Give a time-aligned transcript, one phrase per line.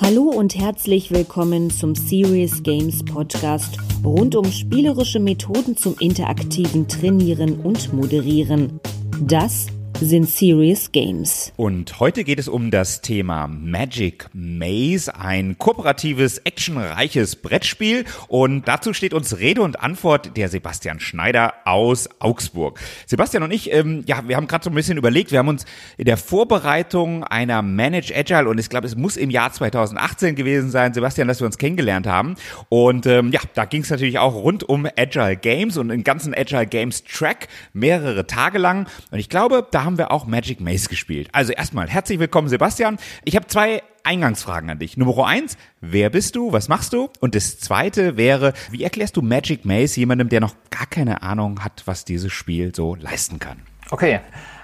[0.00, 7.58] Hallo und herzlich willkommen zum Serious Games Podcast rund um spielerische Methoden zum interaktiven Trainieren
[7.62, 8.78] und Moderieren.
[9.20, 9.66] Das
[10.00, 11.52] sind Serious Games.
[11.56, 18.04] Und heute geht es um das Thema Magic Maze, ein kooperatives, actionreiches Brettspiel.
[18.28, 22.78] Und dazu steht uns Rede und Antwort der Sebastian Schneider aus Augsburg.
[23.06, 25.64] Sebastian und ich, ähm, ja, wir haben gerade so ein bisschen überlegt, wir haben uns
[25.96, 30.70] in der Vorbereitung einer Manage Agile und ich glaube, es muss im Jahr 2018 gewesen
[30.70, 32.36] sein, Sebastian, dass wir uns kennengelernt haben.
[32.68, 36.34] Und ähm, ja, da ging es natürlich auch rund um Agile Games und den ganzen
[36.34, 38.86] Agile Games Track mehrere Tage lang.
[39.10, 41.28] Und ich glaube, da haben wir auch Magic Maze gespielt.
[41.32, 42.98] Also erstmal herzlich willkommen, Sebastian.
[43.24, 44.96] Ich habe zwei Eingangsfragen an dich.
[44.96, 47.08] Nummer eins, wer bist du, was machst du?
[47.20, 51.64] Und das zweite wäre, wie erklärst du Magic Maze jemandem, der noch gar keine Ahnung
[51.64, 53.62] hat, was dieses Spiel so leisten kann?
[53.90, 54.20] Okay,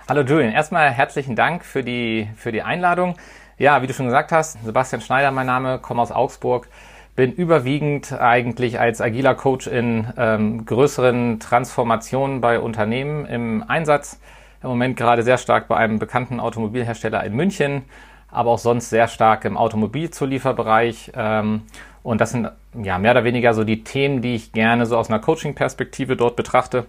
[0.09, 0.53] hallo Julian.
[0.53, 3.15] Erstmal herzlichen Dank für die, für die Einladung.
[3.57, 6.69] Ja, wie du schon gesagt hast, Sebastian Schneider mein Name, komme aus Augsburg
[7.17, 14.19] bin überwiegend eigentlich als agiler Coach in ähm, größeren Transformationen bei Unternehmen im Einsatz
[14.65, 17.83] im Moment gerade sehr stark bei einem bekannten Automobilhersteller in München,
[18.31, 21.13] aber auch sonst sehr stark im Automobilzulieferbereich.
[21.15, 21.63] Ähm,
[22.03, 22.51] und das sind
[22.83, 26.37] ja mehr oder weniger so die Themen, die ich gerne so aus einer Coaching-Perspektive dort
[26.37, 26.87] betrachte.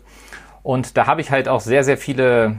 [0.63, 2.55] Und da habe ich halt auch sehr, sehr viele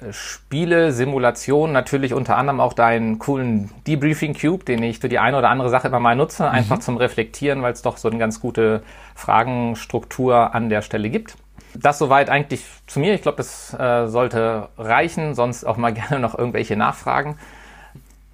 [0.00, 5.18] äh, Spiele, Simulationen, natürlich unter anderem auch deinen coolen Debriefing Cube, den ich für die
[5.18, 6.82] eine oder andere Sache immer mal nutze, einfach mhm.
[6.82, 8.82] zum Reflektieren, weil es doch so eine ganz gute
[9.14, 11.36] Fragenstruktur an der Stelle gibt.
[11.80, 13.14] Das soweit eigentlich zu mir.
[13.14, 15.34] Ich glaube, das äh, sollte reichen.
[15.34, 17.38] Sonst auch mal gerne noch irgendwelche Nachfragen.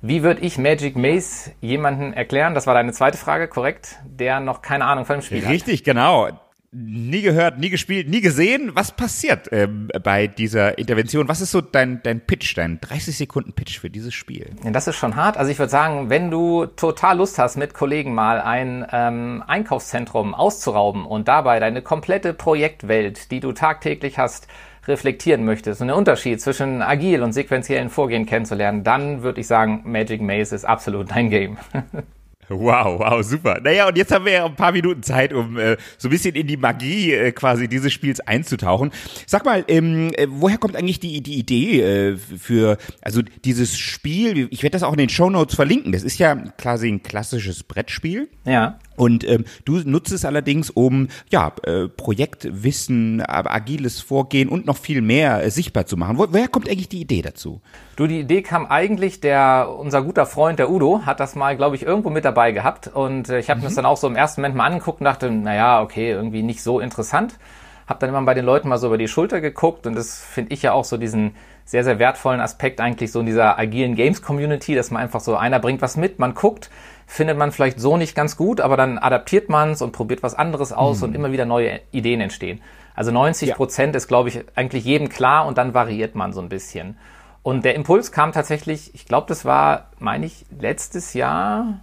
[0.01, 2.55] Wie würde ich Magic Maze jemanden erklären?
[2.55, 4.01] Das war deine zweite Frage, korrekt?
[4.05, 5.55] Der noch keine Ahnung von dem Spiel Richtig, hat.
[5.55, 6.29] Richtig, genau
[6.73, 8.71] nie gehört, nie gespielt, nie gesehen.
[8.75, 11.29] Was passiert ähm, bei dieser Intervention?
[11.29, 14.51] Was ist so dein, dein Pitch, dein 30 Sekunden Pitch für dieses Spiel?
[14.65, 15.37] Ja, das ist schon hart.
[15.37, 20.35] Also ich würde sagen, wenn du total Lust hast, mit Kollegen mal ein ähm, Einkaufszentrum
[20.35, 24.49] auszurauben und dabei deine komplette Projektwelt, die du tagtäglich hast,
[24.89, 29.83] reflektieren möchtest und den Unterschied zwischen agil und sequenziellen Vorgehen kennenzulernen, dann würde ich sagen,
[29.85, 31.59] Magic Maze ist absolut dein Game.
[32.49, 33.61] Wow, wow, super.
[33.63, 36.35] Naja, und jetzt haben wir ja ein paar Minuten Zeit, um äh, so ein bisschen
[36.35, 38.91] in die Magie äh, quasi dieses Spiels einzutauchen.
[39.27, 44.49] Sag mal, ähm, äh, woher kommt eigentlich die, die Idee äh, für, also dieses Spiel,
[44.51, 47.63] ich werde das auch in den Show Notes verlinken, das ist ja quasi ein klassisches
[47.63, 48.29] Brettspiel.
[48.45, 48.79] Ja.
[49.03, 55.03] Und ähm, du nutzt es allerdings, um ja äh, Projektwissen, agiles Vorgehen und noch viel
[55.03, 56.19] mehr äh, sichtbar zu machen.
[56.19, 57.61] Wo, woher kommt eigentlich die Idee dazu?
[57.97, 61.75] Du, die Idee kam eigentlich, der unser guter Freund, der Udo, hat das mal, glaube
[61.75, 62.87] ich, irgendwo mit dabei gehabt.
[62.87, 63.65] Und äh, ich habe mhm.
[63.65, 66.43] mir das dann auch so im ersten Moment mal angeguckt und dachte, naja, okay, irgendwie
[66.45, 67.41] nicht so interessant.
[67.89, 70.55] Hab dann immer bei den Leuten mal so über die Schulter geguckt und das finde
[70.55, 71.35] ich ja auch so diesen
[71.65, 75.59] sehr, sehr wertvollen Aspekt eigentlich so in dieser agilen Games-Community, dass man einfach so, einer
[75.59, 76.71] bringt was mit, man guckt,
[77.13, 80.35] findet man vielleicht so nicht ganz gut, aber dann adaptiert man es und probiert was
[80.35, 81.05] anderes aus mhm.
[81.05, 82.63] und immer wieder neue Ideen entstehen.
[82.95, 83.99] Also 90 Prozent ja.
[83.99, 86.97] ist, glaube ich, eigentlich jedem klar und dann variiert man so ein bisschen.
[87.43, 91.81] Und der Impuls kam tatsächlich, ich glaube, das war, meine ich, letztes Jahr,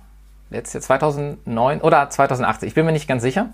[0.49, 3.49] letztes Jahr 2009 oder 2018, ich bin mir nicht ganz sicher.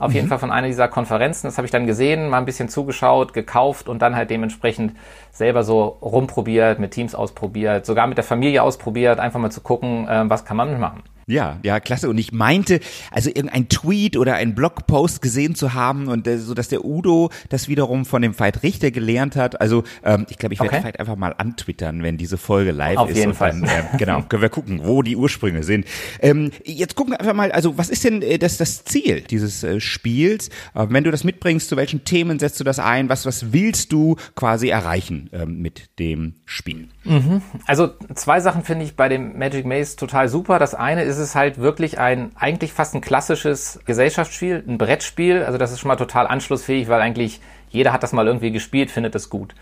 [0.00, 0.16] Auf mhm.
[0.16, 1.46] jeden Fall von einer dieser Konferenzen.
[1.46, 4.96] Das habe ich dann gesehen, mal ein bisschen zugeschaut, gekauft und dann halt dementsprechend
[5.30, 10.08] selber so rumprobiert, mit Teams ausprobiert, sogar mit der Familie ausprobiert, einfach mal zu gucken,
[10.08, 11.02] äh, was kann man machen.
[11.30, 12.08] Ja, ja, klasse.
[12.08, 12.80] Und ich meinte,
[13.10, 17.30] also irgendein Tweet oder ein Blogpost gesehen zu haben und äh, so, dass der Udo
[17.48, 19.60] das wiederum von dem Veit Richter gelernt hat.
[19.60, 20.84] Also ähm, ich glaube, ich werde okay.
[20.84, 23.14] Veit einfach mal antwittern, wenn diese Folge live Auf ist.
[23.14, 23.50] Auf jeden Fall.
[23.52, 25.86] Dann, äh, genau, können wir gucken, wo die Ursprünge sind.
[26.20, 29.62] Ähm, jetzt gucken wir einfach mal, also was ist denn äh, das, das Ziel dieses
[29.62, 30.48] äh, Spiels?
[30.74, 33.08] Äh, wenn du das mitbringst, zu welchen Themen setzt du das ein?
[33.08, 36.88] Was, was willst du quasi erreichen äh, mit dem Spiel?
[37.10, 37.42] Mhm.
[37.66, 40.60] Also zwei Sachen finde ich bei dem Magic Maze total super.
[40.60, 45.42] Das eine ist es halt wirklich ein, eigentlich fast ein klassisches Gesellschaftsspiel, ein Brettspiel.
[45.42, 48.92] Also das ist schon mal total anschlussfähig, weil eigentlich jeder hat das mal irgendwie gespielt,
[48.92, 49.56] findet es gut.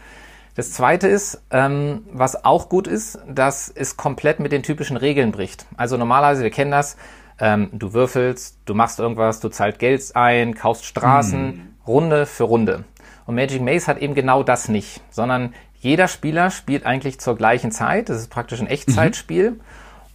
[0.56, 5.32] Das zweite ist, ähm, was auch gut ist, dass es komplett mit den typischen Regeln
[5.32, 5.64] bricht.
[5.76, 6.98] Also normalerweise, wir kennen das,
[7.40, 11.62] ähm, du würfelst, du machst irgendwas, du zahlst Geld ein, kaufst Straßen, hm.
[11.86, 12.84] Runde für Runde.
[13.24, 17.70] Und Magic Maze hat eben genau das nicht, sondern jeder Spieler spielt eigentlich zur gleichen
[17.70, 18.08] Zeit.
[18.08, 19.52] Das ist praktisch ein Echtzeitspiel.
[19.52, 19.60] Mhm.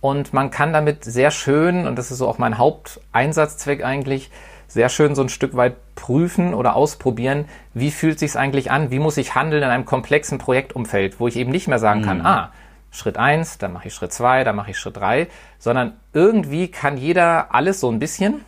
[0.01, 4.29] Und man kann damit sehr schön, und das ist so auch mein Haupteinsatzzweck eigentlich,
[4.67, 8.99] sehr schön so ein Stück weit prüfen oder ausprobieren, wie fühlt sich's eigentlich an, wie
[8.99, 12.25] muss ich handeln in einem komplexen Projektumfeld, wo ich eben nicht mehr sagen kann, mhm.
[12.25, 12.51] ah,
[12.91, 15.27] Schritt eins, dann mache ich Schritt zwei, dann mache ich Schritt drei,
[15.57, 18.43] sondern irgendwie kann jeder alles so ein bisschen,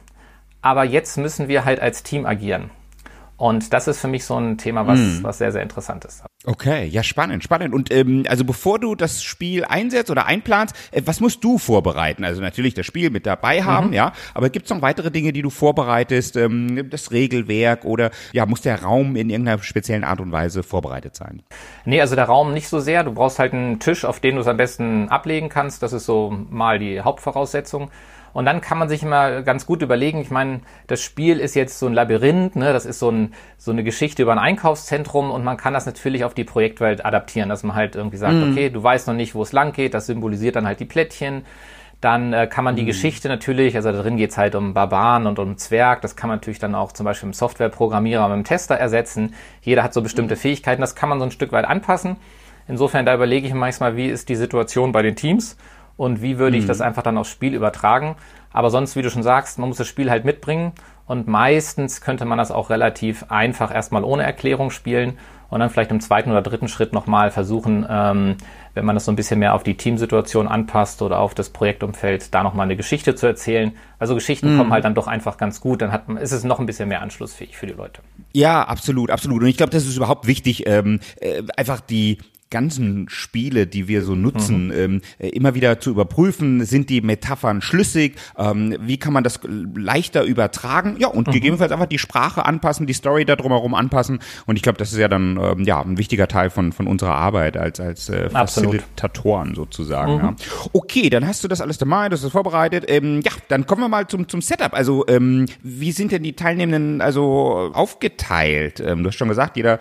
[0.62, 2.70] aber jetzt müssen wir halt als Team agieren.
[3.38, 5.24] Und das ist für mich so ein Thema, was, mm.
[5.24, 6.24] was sehr, sehr interessant ist.
[6.46, 7.74] Okay, ja, spannend, spannend.
[7.74, 12.24] Und ähm, also bevor du das Spiel einsetzt oder einplanst, äh, was musst du vorbereiten?
[12.24, 13.94] Also natürlich das Spiel mit dabei haben, mhm.
[13.94, 16.38] ja, aber gibt es noch weitere Dinge, die du vorbereitest?
[16.38, 21.16] Ähm, das Regelwerk oder ja, muss der Raum in irgendeiner speziellen Art und Weise vorbereitet
[21.16, 21.44] sein?
[21.84, 23.04] Nee, also der Raum nicht so sehr.
[23.04, 25.84] Du brauchst halt einen Tisch, auf den du es am besten ablegen kannst.
[25.84, 27.90] Das ist so mal die Hauptvoraussetzung.
[28.36, 31.80] Und dann kann man sich immer ganz gut überlegen, ich meine, das Spiel ist jetzt
[31.80, 32.74] so ein Labyrinth, ne?
[32.74, 36.26] das ist so, ein, so eine Geschichte über ein Einkaufszentrum und man kann das natürlich
[36.26, 38.52] auf die Projektwelt adaptieren, dass man halt irgendwie sagt, mhm.
[38.52, 41.46] okay, du weißt noch nicht, wo es lang geht, das symbolisiert dann halt die Plättchen.
[42.02, 42.88] Dann äh, kann man die mhm.
[42.88, 46.40] Geschichte natürlich, also da drin geht's halt um Barbaren und um Zwerg, das kann man
[46.40, 49.34] natürlich dann auch zum Beispiel im Softwareprogrammierer, mit dem Tester ersetzen.
[49.62, 50.40] Jeder hat so bestimmte mhm.
[50.40, 52.18] Fähigkeiten, das kann man so ein Stück weit anpassen.
[52.68, 55.56] Insofern, da überlege ich manchmal, wie ist die Situation bei den Teams
[55.98, 56.68] und wie würde ich mhm.
[56.68, 58.16] das einfach dann aufs Spiel übertragen.
[58.52, 60.74] Aber sonst, wie du schon sagst, man muss das Spiel halt mitbringen
[61.08, 65.18] und meistens könnte man das auch relativ einfach erstmal ohne Erklärung spielen
[65.50, 68.38] und dann vielleicht im zweiten oder dritten Schritt nochmal versuchen, ähm,
[68.74, 72.34] wenn man das so ein bisschen mehr auf die Teamsituation anpasst oder auf das Projektumfeld,
[72.34, 73.74] da nochmal eine Geschichte zu erzählen.
[74.00, 74.58] Also Geschichten mhm.
[74.58, 76.90] kommen halt dann doch einfach ganz gut, dann hat man, ist es noch ein bisschen
[76.90, 78.02] mehr anschlussfähig für die Leute.
[78.34, 79.44] Ja, absolut, absolut.
[79.44, 82.18] Und ich glaube, das ist überhaupt wichtig, ähm, äh, einfach die
[82.52, 84.74] ganzen Spiele, die wir so nutzen, mhm.
[84.74, 89.40] ähm, äh, immer wieder zu überprüfen, sind die Metaphern schlüssig, ähm, wie kann man das
[89.76, 91.32] leichter übertragen, ja, und mhm.
[91.32, 95.00] gegebenenfalls einfach die Sprache anpassen, die Story da drumherum anpassen und ich glaube, das ist
[95.00, 99.56] ja dann ähm, ja ein wichtiger Teil von, von unserer Arbeit als, als äh, Facilitatoren
[99.56, 100.14] sozusagen.
[100.14, 100.20] Mhm.
[100.20, 100.36] Ja.
[100.72, 103.82] Okay, dann hast du das alles dabei, du hast das vorbereitet, ähm, ja, dann kommen
[103.82, 108.80] wir mal zum, zum Setup, also ähm, wie sind denn die Teilnehmenden also aufgeteilt?
[108.80, 109.80] Ähm, du hast schon gesagt, jeder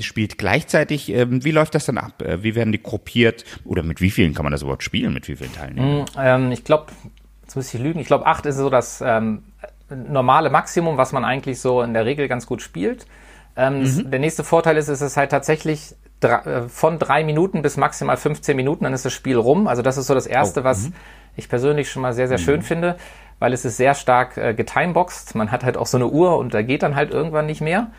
[0.00, 2.22] spielt gleichzeitig, wie läuft das dann ab?
[2.22, 3.44] Äh, wie werden die gruppiert?
[3.64, 5.12] Oder mit wie vielen kann man das überhaupt spielen?
[5.14, 6.02] Mit wie vielen Teilnehmern?
[6.02, 6.86] Mm, ähm, ich glaube,
[7.42, 9.42] jetzt muss ich lügen, ich glaube, acht ist so das ähm,
[9.90, 13.06] normale Maximum, was man eigentlich so in der Regel ganz gut spielt.
[13.56, 14.10] Ähm, mhm.
[14.10, 18.16] Der nächste Vorteil ist, es ist halt tatsächlich drei, äh, von drei Minuten bis maximal
[18.16, 19.66] 15 Minuten, dann ist das Spiel rum.
[19.68, 20.94] Also das ist so das Erste, oh, was mhm.
[21.36, 22.64] ich persönlich schon mal sehr, sehr schön mhm.
[22.64, 22.96] finde,
[23.38, 25.34] weil es ist sehr stark äh, getimeboxt.
[25.34, 27.90] Man hat halt auch so eine Uhr und da geht dann halt irgendwann nicht mehr.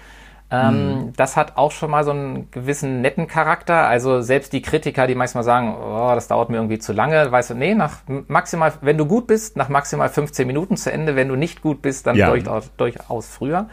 [0.51, 1.13] Ähm, mhm.
[1.13, 3.87] Das hat auch schon mal so einen gewissen netten Charakter.
[3.87, 7.51] Also selbst die Kritiker, die manchmal sagen, oh, das dauert mir irgendwie zu lange, weißt
[7.51, 11.15] du, nee, nach maximal, wenn du gut bist, nach maximal 15 Minuten zu Ende.
[11.15, 12.29] Wenn du nicht gut bist, dann ja.
[12.29, 13.69] durchaus, durchaus früher.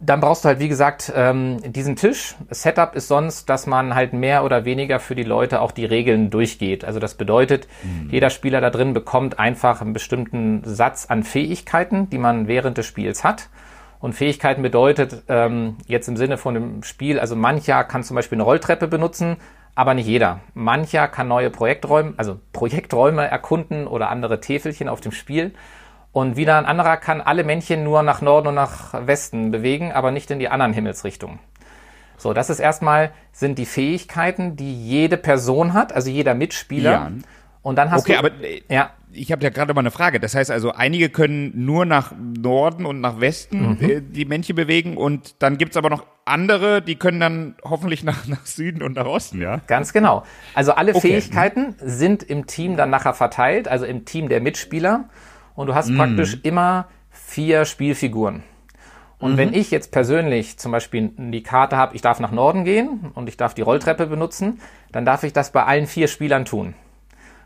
[0.00, 2.34] Dann brauchst du halt, wie gesagt, ähm, diesen Tisch.
[2.50, 6.28] Setup ist sonst, dass man halt mehr oder weniger für die Leute auch die Regeln
[6.28, 6.84] durchgeht.
[6.84, 8.10] Also das bedeutet, mhm.
[8.10, 12.84] jeder Spieler da drin bekommt einfach einen bestimmten Satz an Fähigkeiten, die man während des
[12.84, 13.48] Spiels hat.
[14.04, 18.36] Und Fähigkeiten bedeutet ähm, jetzt im Sinne von dem Spiel, also mancher kann zum Beispiel
[18.36, 19.38] eine Rolltreppe benutzen,
[19.74, 20.40] aber nicht jeder.
[20.52, 25.54] Mancher kann neue Projekträume, also Projekträume erkunden oder andere Täfelchen auf dem Spiel.
[26.12, 30.10] Und wieder ein anderer kann alle Männchen nur nach Norden und nach Westen bewegen, aber
[30.10, 31.38] nicht in die anderen Himmelsrichtungen.
[32.18, 36.90] So, das ist erstmal, sind die Fähigkeiten, die jede Person hat, also jeder Mitspieler.
[36.90, 37.10] Ja.
[37.64, 38.18] Und dann hast okay, du.
[38.20, 40.20] Okay, aber äh, ja ich habe ja gerade mal eine Frage.
[40.20, 43.78] Das heißt also, einige können nur nach Norden und nach Westen mhm.
[43.80, 48.26] äh, die Männchen bewegen und dann gibt's aber noch andere, die können dann hoffentlich nach,
[48.26, 49.60] nach Süden und nach Osten, ja?
[49.66, 50.24] Ganz genau.
[50.54, 51.08] Also alle okay.
[51.08, 55.08] Fähigkeiten sind im Team dann nachher verteilt, also im Team der Mitspieler.
[55.54, 55.96] Und du hast mhm.
[55.96, 58.42] praktisch immer vier Spielfiguren.
[59.20, 59.36] Und mhm.
[59.36, 63.28] wenn ich jetzt persönlich zum Beispiel die Karte habe, ich darf nach Norden gehen und
[63.28, 66.74] ich darf die Rolltreppe benutzen, dann darf ich das bei allen vier Spielern tun.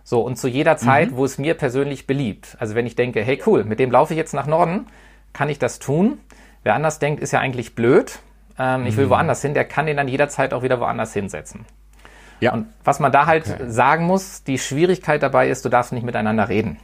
[0.08, 1.16] So, und zu jeder Zeit, mhm.
[1.16, 2.56] wo es mir persönlich beliebt.
[2.58, 4.86] Also wenn ich denke, hey cool, mit dem laufe ich jetzt nach Norden,
[5.34, 6.19] kann ich das tun.
[6.62, 8.19] Wer anders denkt, ist ja eigentlich blöd.
[8.58, 9.10] Ähm, ich will mhm.
[9.10, 11.67] woanders hin, der kann den dann jederzeit auch wieder woanders hinsetzen.
[12.41, 12.55] Ja.
[12.55, 13.65] Und was man da halt okay.
[13.69, 16.79] sagen muss, die Schwierigkeit dabei ist, du darfst nicht miteinander reden.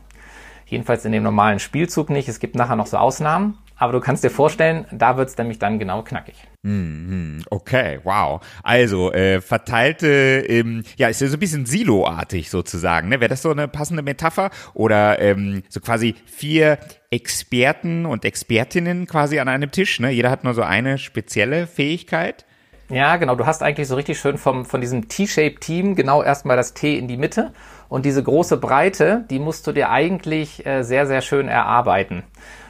[0.67, 2.29] Jedenfalls in dem normalen Spielzug nicht.
[2.29, 3.57] Es gibt nachher noch so Ausnahmen.
[3.77, 6.37] Aber du kannst dir vorstellen, da wird's nämlich dann genau knackig.
[6.63, 8.41] Mhm, okay, wow.
[8.63, 13.09] Also äh, verteilte, ähm, ja, ist ja so ein bisschen siloartig sozusagen.
[13.09, 13.21] Ne?
[13.21, 14.51] Wäre das so eine passende Metapher?
[14.75, 16.79] Oder ähm, so quasi vier
[17.11, 19.99] Experten und Expertinnen quasi an einem Tisch.
[19.99, 20.11] Ne?
[20.11, 22.45] Jeder hat nur so eine spezielle Fähigkeit.
[22.89, 23.35] Ja, genau.
[23.35, 27.09] Du hast eigentlich so richtig schön vom, von diesem T-Shape-Team genau erstmal das T in
[27.09, 27.53] die Mitte.
[27.89, 32.25] Und diese große Breite, die musst du dir eigentlich äh, sehr, sehr schön erarbeiten.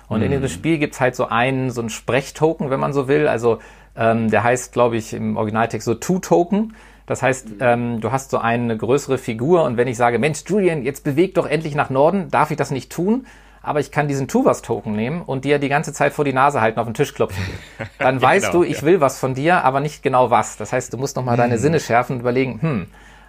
[0.09, 0.27] Und mhm.
[0.27, 3.29] in diesem Spiel gibt's halt so einen, so einen Sprechtoken, wenn man so will.
[3.29, 3.59] Also
[3.97, 6.75] ähm, der heißt, glaube ich, im Originaltext so Two-Token.
[7.07, 10.83] Das heißt, ähm, du hast so eine größere Figur und wenn ich sage, Mensch, Julian,
[10.83, 13.27] jetzt beweg doch endlich nach Norden, darf ich das nicht tun,
[13.61, 16.79] aber ich kann diesen Tuvas-Token nehmen und dir die ganze Zeit vor die Nase halten,
[16.81, 17.45] auf den Tisch klopfen.
[17.99, 18.83] Dann ja, weißt genau, du, ich ja.
[18.87, 20.57] will was von dir, aber nicht genau was.
[20.57, 21.41] Das heißt, du musst nochmal mhm.
[21.41, 22.87] deine Sinne schärfen und überlegen, hm,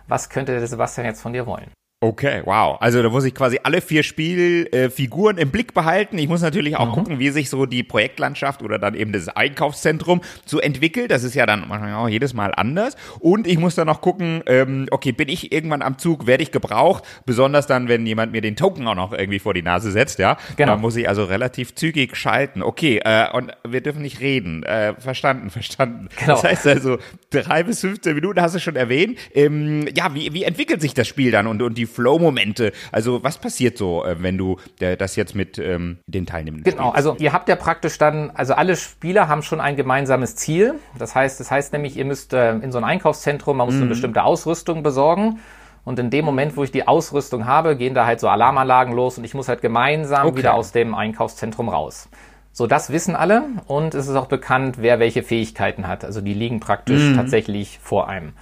[0.08, 1.72] was könnte der Sebastian jetzt von dir wollen?
[2.06, 2.78] Okay, wow.
[2.82, 6.20] Also da muss ich quasi alle vier Spielfiguren äh, im Blick behalten.
[6.20, 6.92] Ich muss natürlich auch mhm.
[6.92, 11.10] gucken, wie sich so die Projektlandschaft oder dann eben das Einkaufszentrum so entwickelt.
[11.10, 12.96] Das ist ja dann manchmal auch jedes Mal anders.
[13.20, 16.52] Und ich muss dann noch gucken, ähm, okay, bin ich irgendwann am Zug, werde ich
[16.52, 17.04] gebraucht?
[17.26, 20.38] Besonders dann, wenn jemand mir den Token auch noch irgendwie vor die Nase setzt, ja.
[20.58, 20.74] Genau.
[20.74, 22.62] Da muss ich also relativ zügig schalten.
[22.62, 24.62] Okay, äh, und wir dürfen nicht reden.
[24.62, 26.10] Äh, verstanden, verstanden.
[26.20, 26.34] Genau.
[26.34, 27.00] Das heißt also,
[27.32, 29.18] drei bis 15 Minuten hast du schon erwähnt.
[29.34, 32.72] Ähm, ja, wie, wie entwickelt sich das Spiel dann und, und die Flow-Momente.
[32.92, 36.90] Also was passiert so, äh, wenn du äh, das jetzt mit ähm, den Teilnehmenden Genau,
[36.92, 36.96] spielst?
[36.96, 40.76] also ihr habt ja praktisch dann, also alle Spieler haben schon ein gemeinsames Ziel.
[40.98, 43.82] Das heißt, das heißt nämlich, ihr müsst äh, in so ein Einkaufszentrum, man muss mhm.
[43.82, 45.40] eine bestimmte Ausrüstung besorgen.
[45.86, 49.20] Und in dem Moment, wo ich die Ausrüstung habe, gehen da halt so Alarmanlagen los
[49.20, 50.38] und ich muss halt gemeinsam okay.
[50.38, 52.10] wieder aus dem Einkaufszentrum raus.
[52.52, 56.04] So, das wissen alle und es ist auch bekannt, wer welche Fähigkeiten hat.
[56.04, 57.16] Also die liegen praktisch mhm.
[57.16, 58.34] tatsächlich vor einem.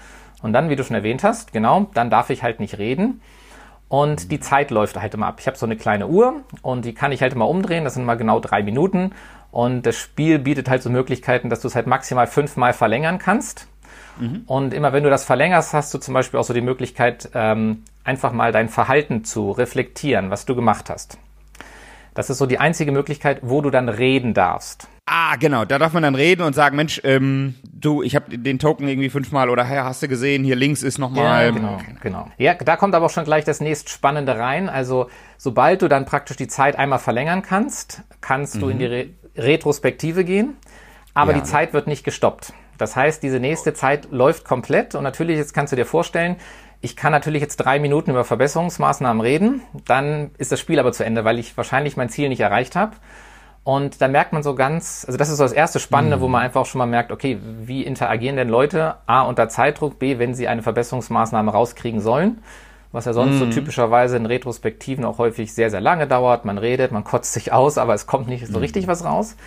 [0.44, 3.22] Und dann, wie du schon erwähnt hast, genau, dann darf ich halt nicht reden.
[3.94, 5.36] Und die Zeit läuft halt immer ab.
[5.40, 7.84] Ich habe so eine kleine Uhr und die kann ich halt immer umdrehen.
[7.84, 9.12] Das sind mal genau drei Minuten.
[9.52, 13.68] Und das Spiel bietet halt so Möglichkeiten, dass du es halt maximal fünfmal verlängern kannst.
[14.20, 14.46] Mhm.
[14.48, 17.84] Und immer wenn du das verlängerst, hast du zum Beispiel auch so die Möglichkeit, ähm,
[18.04, 21.20] einfach mal dein Verhalten zu reflektieren, was du gemacht hast.
[22.16, 24.88] Das ist so die einzige Möglichkeit, wo du dann reden darfst.
[25.06, 25.66] Ah, genau.
[25.66, 29.10] Da darf man dann reden und sagen, Mensch, ähm, du, ich habe den Token irgendwie
[29.10, 31.46] fünfmal oder hey, hast du gesehen, hier links ist nochmal.
[31.46, 32.32] Ja, genau, genau.
[32.38, 34.70] Ja, da kommt aber auch schon gleich das nächst Spannende rein.
[34.70, 38.60] Also, sobald du dann praktisch die Zeit einmal verlängern kannst, kannst mhm.
[38.60, 39.06] du in die Re
[39.36, 40.58] Retrospektive gehen,
[41.16, 41.40] aber ja.
[41.40, 42.54] die Zeit wird nicht gestoppt.
[42.78, 46.36] Das heißt, diese nächste Zeit läuft komplett und natürlich, jetzt kannst du dir vorstellen,
[46.82, 51.04] ich kann natürlich jetzt drei Minuten über Verbesserungsmaßnahmen reden, dann ist das Spiel aber zu
[51.04, 52.96] Ende, weil ich wahrscheinlich mein Ziel nicht erreicht habe.
[53.64, 56.22] Und da merkt man so ganz, also das ist so das erste Spannende, mhm.
[56.22, 58.96] wo man einfach auch schon mal merkt, okay, wie interagieren denn Leute?
[59.06, 62.40] A, unter Zeitdruck, B, wenn sie eine Verbesserungsmaßnahme rauskriegen sollen,
[62.92, 63.40] was ja sonst mhm.
[63.40, 66.44] so typischerweise in Retrospektiven auch häufig sehr, sehr lange dauert.
[66.44, 68.64] Man redet, man kotzt sich aus, aber es kommt nicht so mhm.
[68.64, 69.38] richtig was raus.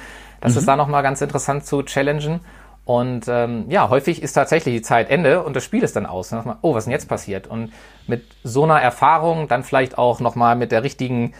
[0.41, 0.59] Das mhm.
[0.59, 2.41] ist da nochmal ganz interessant zu challengen.
[2.87, 6.31] Und ähm, ja, häufig ist tatsächlich die Zeit Ende und das Spiel ist dann aus.
[6.31, 7.49] Dann man, oh, was ist denn jetzt passiert?
[7.49, 7.73] Und
[8.07, 11.35] mit so einer Erfahrung, dann vielleicht auch nochmal mit der richtigen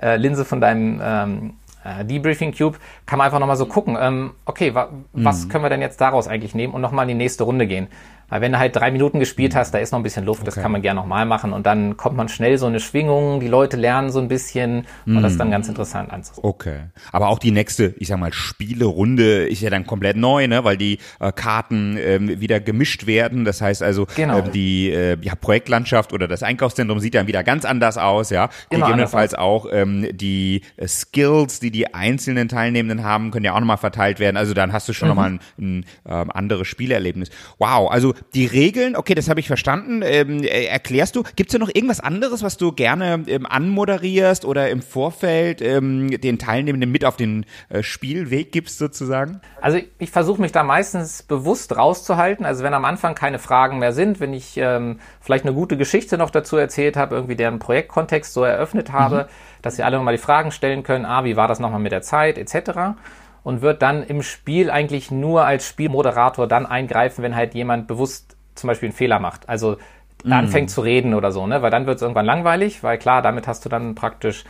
[0.00, 4.32] äh, Linse von deinem ähm, äh, Debriefing Cube, kann man einfach nochmal so gucken, ähm,
[4.44, 5.48] okay, wa was mhm.
[5.48, 7.88] können wir denn jetzt daraus eigentlich nehmen und nochmal in die nächste Runde gehen.
[8.32, 10.46] Weil wenn du halt drei Minuten gespielt hast, da ist noch ein bisschen Luft, okay.
[10.46, 13.46] das kann man gerne nochmal machen und dann kommt man schnell so eine Schwingung, die
[13.46, 15.22] Leute lernen so ein bisschen und mm.
[15.22, 16.42] das ist dann ganz interessant anzusehen.
[16.42, 16.78] Okay.
[17.12, 20.64] Aber auch die nächste, ich sag mal, Spielerunde ist ja dann komplett neu, ne?
[20.64, 23.44] weil die äh, Karten ähm, wieder gemischt werden.
[23.44, 24.38] Das heißt also, genau.
[24.38, 28.48] äh, die äh, ja, Projektlandschaft oder das Einkaufszentrum sieht dann wieder ganz anders aus, ja.
[28.70, 33.60] Genau, Gegebenenfalls auch ähm, die äh, Skills, die die einzelnen Teilnehmenden haben, können ja auch
[33.60, 34.38] nochmal verteilt werden.
[34.38, 35.14] Also dann hast du schon mhm.
[35.14, 37.28] nochmal ein, ein ähm, anderes Spielerlebnis.
[37.58, 40.02] Wow, also die Regeln, okay, das habe ich verstanden.
[40.04, 44.44] Ähm, äh, erklärst du, gibt es da noch irgendwas anderes, was du gerne ähm, anmoderierst
[44.44, 49.40] oder im Vorfeld ähm, den Teilnehmenden mit auf den äh, Spielweg gibst sozusagen?
[49.60, 52.46] Also ich, ich versuche mich da meistens bewusst rauszuhalten.
[52.46, 56.18] Also wenn am Anfang keine Fragen mehr sind, wenn ich ähm, vielleicht eine gute Geschichte
[56.18, 59.62] noch dazu erzählt habe, irgendwie deren Projektkontext so eröffnet habe, mhm.
[59.62, 62.02] dass sie alle nochmal die Fragen stellen können, ah, wie war das nochmal mit der
[62.02, 62.96] Zeit, etc
[63.42, 68.36] und wird dann im Spiel eigentlich nur als Spielmoderator dann eingreifen, wenn halt jemand bewusst
[68.54, 69.48] zum Beispiel einen Fehler macht.
[69.48, 69.76] Also
[70.24, 70.32] mm.
[70.32, 71.62] anfängt zu reden oder so, ne?
[71.62, 74.44] Weil dann wird es irgendwann langweilig, weil klar, damit hast du dann praktisch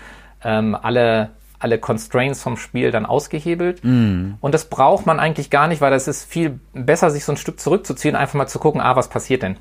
[0.44, 1.30] ähm, alle
[1.62, 3.84] alle Constraints vom Spiel dann ausgehebelt.
[3.84, 4.32] Mm.
[4.40, 7.37] Und das braucht man eigentlich gar nicht, weil das ist viel besser, sich so ein
[7.37, 9.56] Stück zurückzuziehen, einfach mal zu gucken, ah, was passiert denn?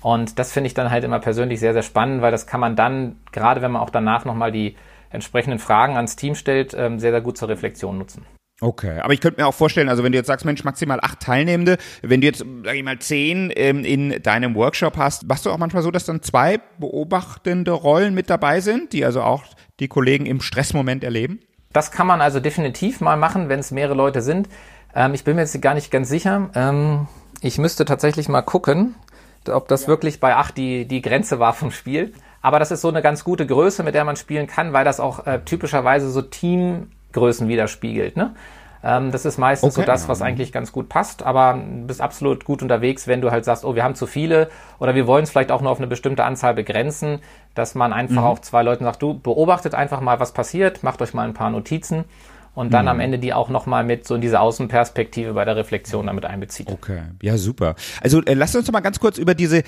[0.00, 2.76] Und das finde ich dann halt immer persönlich sehr, sehr spannend, weil das kann man
[2.76, 4.76] dann, gerade wenn man auch danach nochmal die
[5.10, 8.24] entsprechenden Fragen ans Team stellt, ähm, sehr, sehr gut zur Reflexion nutzen.
[8.62, 11.20] Okay, aber ich könnte mir auch vorstellen, also wenn du jetzt sagst, Mensch, maximal acht
[11.20, 15.50] Teilnehmende, wenn du jetzt, sag ich mal, zehn ähm, in deinem Workshop hast, machst du
[15.50, 19.44] auch manchmal so, dass dann zwei beobachtende Rollen mit dabei sind, die also auch
[19.80, 21.40] die Kollegen im Stressmoment erleben?
[21.72, 24.48] Das kann man also definitiv mal machen, wenn es mehrere Leute sind.
[24.94, 26.50] Ähm, ich bin mir jetzt gar nicht ganz sicher.
[26.54, 27.08] Ähm,
[27.40, 28.94] ich müsste tatsächlich mal gucken,
[29.48, 29.88] ob das ja.
[29.88, 32.12] wirklich bei acht die, die Grenze war vom Spiel.
[32.42, 35.00] Aber das ist so eine ganz gute Größe, mit der man spielen kann, weil das
[35.00, 38.16] auch äh, typischerweise so Team Größen widerspiegelt.
[38.16, 38.34] Ne?
[38.82, 39.82] Ähm, das ist meistens okay.
[39.82, 43.30] so das, was eigentlich ganz gut passt, aber du bist absolut gut unterwegs, wenn du
[43.30, 44.48] halt sagst, oh, wir haben zu viele
[44.78, 47.20] oder wir wollen es vielleicht auch nur auf eine bestimmte Anzahl begrenzen,
[47.54, 48.28] dass man einfach mhm.
[48.28, 51.50] auch zwei Leuten sagt, du beobachtet einfach mal, was passiert, macht euch mal ein paar
[51.50, 52.04] Notizen
[52.54, 52.90] und dann mhm.
[52.90, 56.68] am Ende die auch nochmal mit so in diese Außenperspektive bei der Reflexion damit einbezieht.
[56.68, 57.74] Okay, ja super.
[58.02, 59.62] Also äh, lasst uns doch mal ganz kurz über diese,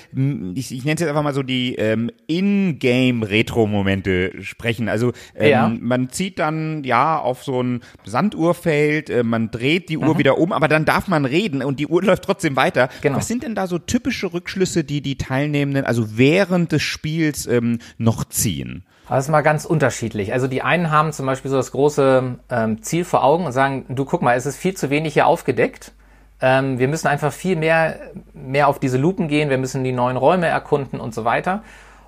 [0.55, 4.89] ich, ich nenne es jetzt einfach mal so die ähm, In-Game-Retro-Momente sprechen.
[4.89, 5.73] Also ähm, ja.
[5.81, 10.19] man zieht dann ja auf so ein Sanduhrfeld, äh, man dreht die Uhr mhm.
[10.19, 12.89] wieder um, aber dann darf man reden und die Uhr läuft trotzdem weiter.
[13.01, 13.19] Genau.
[13.19, 17.79] Was sind denn da so typische Rückschlüsse, die die Teilnehmenden also während des Spiels ähm,
[17.99, 18.83] noch ziehen?
[19.09, 20.33] Das ist mal ganz unterschiedlich.
[20.33, 23.85] Also die einen haben zum Beispiel so das große ähm, Ziel vor Augen und sagen,
[23.89, 25.93] du guck mal, es ist viel zu wenig hier aufgedeckt.
[26.41, 27.97] Ähm, wir müssen einfach viel mehr,
[28.33, 31.63] mehr auf diese Lupen gehen, wir müssen die neuen Räume erkunden und so weiter.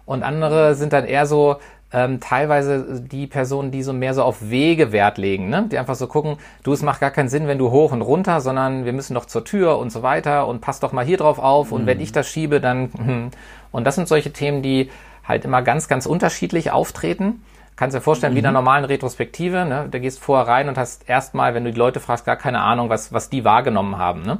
[0.06, 1.56] Und andere sind dann eher so,
[1.94, 5.68] ähm, teilweise die Personen, die so mehr so auf Wege Wert legen, ne?
[5.70, 8.40] die einfach so gucken, du, es macht gar keinen Sinn, wenn du hoch und runter,
[8.40, 11.38] sondern wir müssen doch zur Tür und so weiter und pass doch mal hier drauf
[11.38, 11.86] auf und mhm.
[11.86, 13.30] wenn ich das schiebe, dann
[13.70, 14.90] und das sind solche Themen, die
[15.24, 17.42] halt immer ganz, ganz unterschiedlich auftreten.
[17.76, 18.36] Kannst dir vorstellen, mhm.
[18.36, 19.88] wie in einer normalen Retrospektive, ne?
[19.90, 22.88] da gehst vorher rein und hast erstmal, wenn du die Leute fragst, gar keine Ahnung,
[22.88, 24.22] was, was die wahrgenommen haben.
[24.22, 24.38] Ne?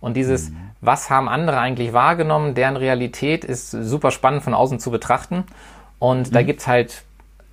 [0.00, 0.56] Und dieses, mhm.
[0.80, 5.44] was haben andere eigentlich wahrgenommen, deren Realität ist super spannend von außen zu betrachten.
[5.98, 6.34] Und mhm.
[6.34, 7.04] da gibt's halt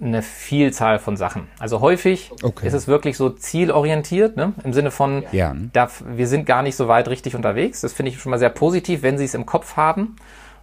[0.01, 1.47] eine Vielzahl von Sachen.
[1.59, 2.65] Also häufig okay.
[2.65, 4.53] ist es wirklich so zielorientiert, ne?
[4.63, 5.53] im Sinne von, ja.
[5.73, 7.81] da, wir sind gar nicht so weit richtig unterwegs.
[7.81, 10.15] Das finde ich schon mal sehr positiv, wenn sie es im Kopf haben.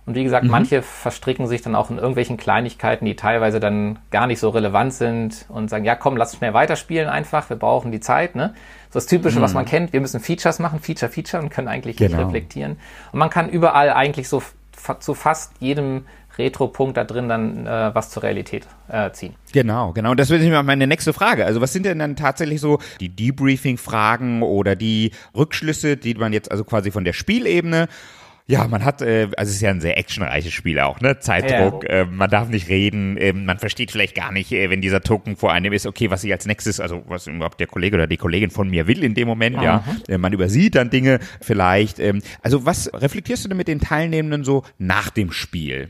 [0.07, 0.53] Und wie gesagt, mhm.
[0.53, 4.95] manche verstricken sich dann auch in irgendwelchen Kleinigkeiten, die teilweise dann gar nicht so relevant
[4.95, 8.37] sind und sagen, ja komm, lass schnell weiterspielen einfach, wir brauchen die Zeit.
[8.37, 8.55] Ne?
[8.91, 9.43] So das Typische, mhm.
[9.43, 12.17] was man kennt, wir müssen Features machen, Feature, Feature und können eigentlich genau.
[12.17, 12.79] nicht reflektieren.
[13.11, 14.43] Und man kann überall eigentlich so
[15.01, 16.05] zu fast jedem
[16.39, 19.35] Retro-Punkt da drin dann äh, was zur Realität äh, ziehen.
[19.53, 20.11] Genau, genau.
[20.13, 21.47] Und das wäre nämlich meine nächste Frage.
[21.47, 26.51] Also was sind denn dann tatsächlich so die Debriefing-Fragen oder die Rückschlüsse, die man jetzt
[26.51, 27.89] also quasi von der Spielebene
[28.49, 31.19] ja, man hat, äh, also es ist ja ein sehr actionreiches Spiel auch, ne?
[31.19, 32.03] Zeitdruck, ja.
[32.03, 35.37] äh, man darf nicht reden, äh, man versteht vielleicht gar nicht, äh, wenn dieser Token
[35.37, 38.17] vor einem ist, okay, was ich als nächstes, also was überhaupt der Kollege oder die
[38.17, 39.63] Kollegin von mir will in dem Moment, mhm.
[39.63, 39.85] ja.
[40.09, 41.99] Äh, man übersieht dann Dinge vielleicht.
[41.99, 45.89] Ähm, also was reflektierst du denn mit den Teilnehmenden so nach dem Spiel?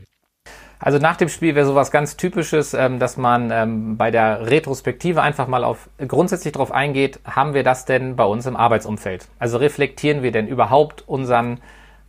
[0.79, 5.21] Also nach dem Spiel wäre sowas ganz Typisches, ähm, dass man ähm, bei der Retrospektive
[5.21, 9.27] einfach mal auf grundsätzlich darauf eingeht, haben wir das denn bei uns im Arbeitsumfeld?
[9.37, 11.59] Also reflektieren wir denn überhaupt unseren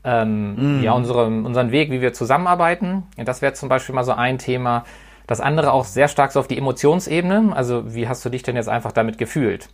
[0.08, 0.82] ähm, mm.
[0.82, 3.04] ja, unsere, unseren Weg, wie wir zusammenarbeiten.
[3.16, 4.84] Das wäre zum Beispiel mal so ein Thema.
[5.26, 7.52] Das andere auch sehr stark so auf die Emotionsebene.
[7.54, 9.68] Also wie hast du dich denn jetzt einfach damit gefühlt?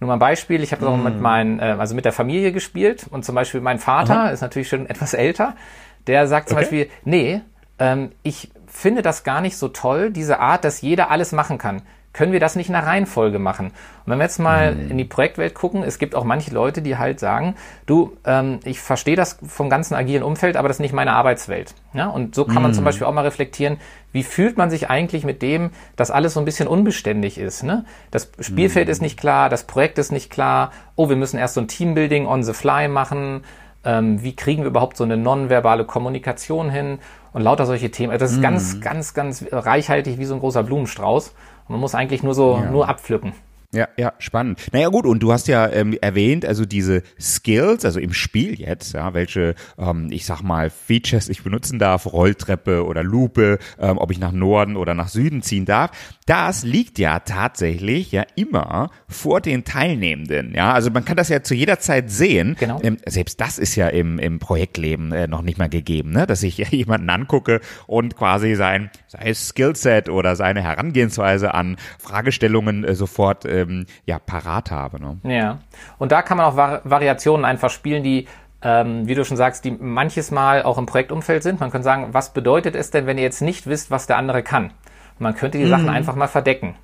[0.00, 0.88] Nur mal ein Beispiel, ich habe mm.
[0.88, 4.28] auch mit meinen, äh, also mit der Familie gespielt und zum Beispiel mein Vater Aha.
[4.30, 5.54] ist natürlich schon etwas älter.
[6.08, 6.64] Der sagt zum okay.
[6.64, 7.40] Beispiel, nee,
[7.78, 11.82] ähm, ich finde das gar nicht so toll, diese Art, dass jeder alles machen kann
[12.16, 13.66] können wir das nicht in der Reihenfolge machen?
[13.66, 14.90] Und wenn wir jetzt mal mhm.
[14.92, 18.80] in die Projektwelt gucken, es gibt auch manche Leute, die halt sagen, du, ähm, ich
[18.80, 21.74] verstehe das vom ganzen agilen Umfeld, aber das ist nicht meine Arbeitswelt.
[21.92, 22.08] Ja?
[22.08, 22.86] Und so kann man zum mhm.
[22.86, 23.76] Beispiel auch mal reflektieren,
[24.12, 27.62] wie fühlt man sich eigentlich mit dem, dass alles so ein bisschen unbeständig ist.
[27.62, 27.84] Ne?
[28.10, 28.92] Das Spielfeld mhm.
[28.92, 32.26] ist nicht klar, das Projekt ist nicht klar, oh, wir müssen erst so ein Teambuilding
[32.26, 33.42] on the fly machen,
[33.84, 36.98] ähm, wie kriegen wir überhaupt so eine nonverbale Kommunikation hin
[37.32, 38.10] und lauter solche Themen.
[38.10, 38.42] Also das ist mhm.
[38.42, 41.34] ganz, ganz, ganz reichhaltig wie so ein großer Blumenstrauß.
[41.68, 42.70] Man muss eigentlich nur so, ja.
[42.70, 43.32] nur abpflücken.
[43.72, 44.60] Ja, ja, spannend.
[44.72, 48.94] Naja gut, und du hast ja ähm, erwähnt, also diese Skills, also im Spiel jetzt,
[48.94, 54.10] ja, welche, ähm, ich sag mal, Features ich benutzen darf, Rolltreppe oder Lupe, ähm, ob
[54.10, 55.90] ich nach Norden oder nach Süden ziehen darf,
[56.26, 60.54] das liegt ja tatsächlich ja immer vor den Teilnehmenden.
[60.54, 62.56] Ja, also man kann das ja zu jeder Zeit sehen.
[62.58, 62.80] Genau.
[62.82, 66.26] Ähm, selbst das ist ja im, im Projektleben äh, noch nicht mal gegeben, ne?
[66.26, 72.94] dass ich jemanden angucke und quasi sein, sein Skillset oder seine Herangehensweise an Fragestellungen äh,
[72.94, 75.00] sofort äh, ähm, ja, parat habe.
[75.00, 75.18] Ne?
[75.24, 75.58] Ja,
[75.98, 78.26] und da kann man auch Vari Variationen einfach spielen, die
[78.62, 81.60] ähm, wie du schon sagst, die manches Mal auch im Projektumfeld sind.
[81.60, 84.42] Man könnte sagen, was bedeutet es denn, wenn ihr jetzt nicht wisst, was der andere
[84.42, 84.72] kann?
[85.18, 85.70] Man könnte die mhm.
[85.70, 86.74] Sachen einfach mal verdecken.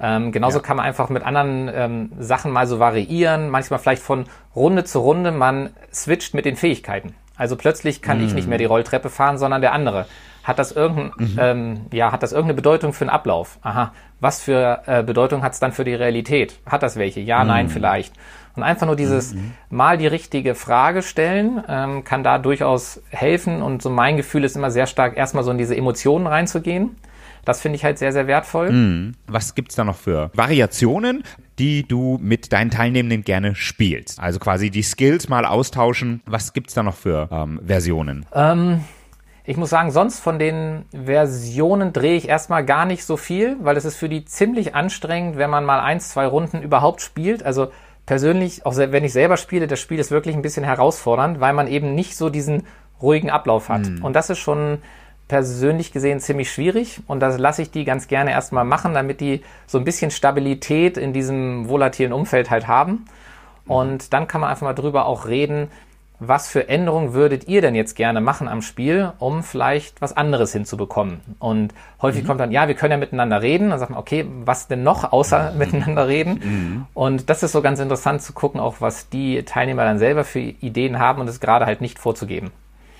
[0.00, 0.62] Ähm, genauso ja.
[0.62, 5.00] kann man einfach mit anderen ähm, Sachen mal so variieren, manchmal vielleicht von Runde zu
[5.00, 7.14] Runde, man switcht mit den Fähigkeiten.
[7.36, 8.26] Also plötzlich kann mhm.
[8.26, 10.06] ich nicht mehr die Rolltreppe fahren, sondern der andere.
[10.44, 11.38] Hat das, irgendein, mhm.
[11.38, 13.58] ähm, ja, hat das irgendeine Bedeutung für den Ablauf?
[13.62, 13.92] Aha.
[14.20, 16.58] Was für äh, Bedeutung hat es dann für die Realität?
[16.66, 17.20] Hat das welche?
[17.20, 17.48] Ja, mhm.
[17.48, 18.12] nein, vielleicht.
[18.56, 19.52] Und einfach nur dieses mhm.
[19.70, 23.62] mal die richtige Frage stellen, ähm, kann da durchaus helfen.
[23.62, 26.96] Und so mein Gefühl ist immer sehr stark, erstmal so in diese Emotionen reinzugehen.
[27.44, 28.72] Das finde ich halt sehr, sehr wertvoll.
[28.72, 29.14] Mhm.
[29.26, 31.22] Was gibt's da noch für Variationen,
[31.58, 34.20] die du mit deinen Teilnehmenden gerne spielst?
[34.20, 36.20] Also quasi die Skills mal austauschen.
[36.26, 38.26] Was gibt's da noch für ähm, Versionen?
[38.34, 38.80] Ähm,
[39.48, 43.78] ich muss sagen, sonst von den Versionen drehe ich erstmal gar nicht so viel, weil
[43.78, 47.42] es ist für die ziemlich anstrengend, wenn man mal eins, zwei Runden überhaupt spielt.
[47.42, 47.68] Also
[48.04, 51.66] persönlich, auch wenn ich selber spiele, das Spiel ist wirklich ein bisschen herausfordernd, weil man
[51.66, 52.64] eben nicht so diesen
[53.00, 53.88] ruhigen Ablauf hat.
[53.88, 54.04] Mhm.
[54.04, 54.82] Und das ist schon
[55.28, 59.40] persönlich gesehen ziemlich schwierig und das lasse ich die ganz gerne erstmal machen, damit die
[59.66, 63.06] so ein bisschen Stabilität in diesem volatilen Umfeld halt haben.
[63.66, 65.70] Und dann kann man einfach mal drüber auch reden,
[66.20, 70.52] was für Änderungen würdet ihr denn jetzt gerne machen am Spiel, um vielleicht was anderes
[70.52, 71.20] hinzubekommen?
[71.38, 72.26] Und häufig mhm.
[72.26, 73.70] kommt dann, ja, wir können ja miteinander reden.
[73.70, 75.58] Dann sagt man, okay, was denn noch außer mhm.
[75.58, 76.40] miteinander reden?
[76.42, 76.86] Mhm.
[76.94, 80.40] Und das ist so ganz interessant zu gucken, auch was die Teilnehmer dann selber für
[80.40, 82.50] Ideen haben und es gerade halt nicht vorzugeben.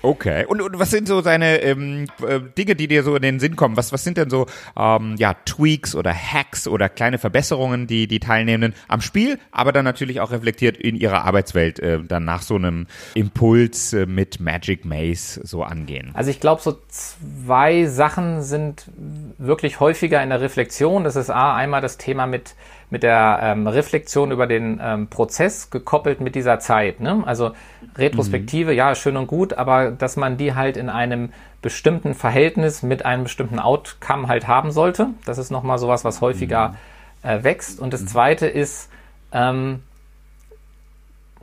[0.01, 0.45] Okay.
[0.45, 3.55] Und, und was sind so seine ähm, äh, Dinge, die dir so in den Sinn
[3.55, 3.77] kommen?
[3.77, 4.45] Was, was sind denn so
[4.77, 9.85] ähm, ja, Tweaks oder Hacks oder kleine Verbesserungen, die die Teilnehmenden am Spiel, aber dann
[9.85, 14.85] natürlich auch reflektiert in ihrer Arbeitswelt äh, dann nach so einem Impuls äh, mit Magic
[14.85, 16.11] Maze so angehen?
[16.13, 18.85] Also ich glaube, so zwei Sachen sind
[19.37, 21.03] wirklich häufiger in der Reflexion.
[21.03, 22.55] Das ist A, einmal das Thema mit
[22.89, 26.99] mit der ähm, Reflexion über den ähm, Prozess gekoppelt mit dieser Zeit.
[26.99, 27.23] Ne?
[27.25, 27.51] Also
[27.95, 28.77] Retrospektive, mhm.
[28.77, 33.23] ja, schön und gut, aber dass man die halt in einem bestimmten Verhältnis mit einem
[33.23, 35.09] bestimmten Outcome halt haben sollte.
[35.25, 36.75] Das ist nochmal sowas, was häufiger
[37.23, 37.29] mhm.
[37.29, 37.79] äh, wächst.
[37.79, 38.07] Und das mhm.
[38.07, 38.89] zweite ist,
[39.31, 39.83] ähm,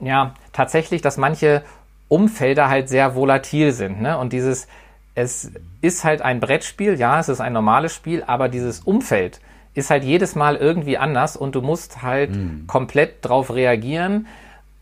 [0.00, 1.62] ja, tatsächlich, dass manche
[2.08, 4.00] Umfelder halt sehr volatil sind.
[4.00, 4.18] Ne?
[4.18, 4.68] Und dieses,
[5.14, 9.40] es ist halt ein Brettspiel, ja, es ist ein normales Spiel, aber dieses Umfeld,
[9.76, 12.66] ist halt jedes Mal irgendwie anders und du musst halt mhm.
[12.66, 14.26] komplett drauf reagieren.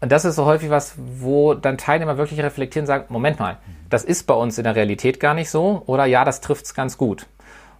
[0.01, 3.59] Und das ist so häufig was, wo dann Teilnehmer wirklich reflektieren und sagen, Moment mal,
[3.91, 6.97] das ist bei uns in der Realität gar nicht so oder ja, das trifft's ganz
[6.97, 7.27] gut.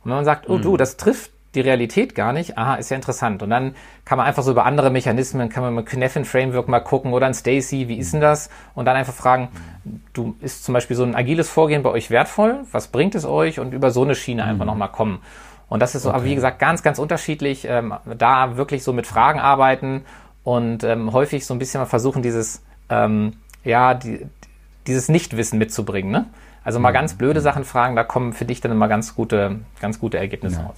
[0.03, 0.63] Und wenn man sagt, oh mhm.
[0.63, 3.43] du, das trifft die Realität gar nicht, aha, ist ja interessant.
[3.43, 6.81] Und dann kann man einfach so über andere Mechanismen, kann man mit Kneffin Framework mal
[6.81, 8.51] gucken oder ein Stacy, wie ist denn das?
[8.75, 9.49] Und dann einfach fragen,
[10.13, 12.65] du, ist zum Beispiel so ein agiles Vorgehen bei euch wertvoll?
[12.73, 13.61] Was bringt es euch?
[13.61, 14.71] Und über so eine Schiene einfach mhm.
[14.71, 15.21] nochmal kommen.
[15.69, 16.17] Und das ist so, okay.
[16.17, 17.67] aber wie gesagt, ganz, ganz unterschiedlich.
[17.69, 20.05] Ähm, da wirklich so mit Fragen arbeiten
[20.43, 23.33] und ähm, häufig so ein bisschen mal versuchen, dieses, ähm,
[23.65, 24.27] ja, die,
[24.87, 26.11] dieses Nichtwissen mitzubringen.
[26.11, 26.27] Ne?
[26.63, 26.95] Also mal mhm.
[26.95, 30.61] ganz blöde Sachen fragen, da kommen für dich dann immer ganz gute, ganz gute Ergebnisse
[30.61, 30.67] ja.
[30.67, 30.77] raus.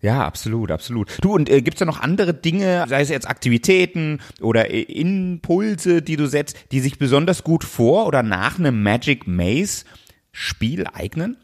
[0.00, 1.18] Ja, absolut, absolut.
[1.22, 6.02] Du, und äh, gibt's da noch andere Dinge, sei es jetzt Aktivitäten oder äh, Impulse,
[6.02, 9.84] die du setzt, die sich besonders gut vor oder nach einem Magic Maze
[10.30, 11.36] Spiel eignen?